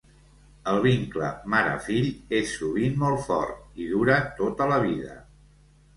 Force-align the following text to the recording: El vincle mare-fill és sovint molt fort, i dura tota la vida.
El 0.71 0.79
vincle 0.85 1.27
mare-fill 1.55 2.09
és 2.39 2.55
sovint 2.61 2.97
molt 3.03 3.23
fort, 3.27 3.61
i 3.85 3.89
dura 3.95 4.19
tota 4.41 4.69
la 4.73 4.85
vida. 4.87 5.15